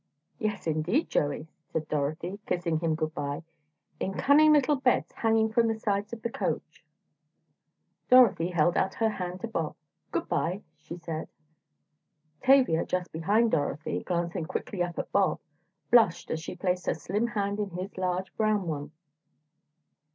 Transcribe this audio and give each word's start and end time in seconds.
"Yes, 0.39 0.65
indeed, 0.65 1.11
Joey," 1.11 1.47
said 1.67 1.87
Dorothy, 1.87 2.39
kissing 2.47 2.79
him 2.79 2.95
good 2.95 3.13
bye, 3.13 3.43
"in 3.99 4.15
cunning 4.15 4.51
little 4.51 4.77
beds, 4.77 5.11
hanging 5.11 5.51
from 5.53 5.67
the 5.67 5.77
sides 5.79 6.11
of 6.11 6.23
the 6.23 6.29
coach." 6.31 6.83
Dorothy 8.09 8.47
held 8.49 8.75
out 8.77 8.95
her 8.95 9.09
hand 9.09 9.41
to 9.41 9.47
Bob. 9.47 9.75
"Good 10.11 10.27
bye," 10.27 10.63
she 10.75 10.97
said. 10.97 11.27
Tavia, 12.41 12.83
just 12.83 13.11
behind 13.11 13.51
Dorothy, 13.51 14.01
glancing 14.03 14.45
quickly 14.45 14.81
up 14.81 14.97
at 14.97 15.11
Bob, 15.11 15.39
blushed 15.91 16.31
as 16.31 16.39
she 16.39 16.55
placed 16.55 16.87
her 16.87 16.95
slim 16.95 17.27
hand 17.27 17.59
in 17.59 17.69
his 17.69 17.95
large 17.95 18.35
brown 18.35 18.63
one. 18.65 18.91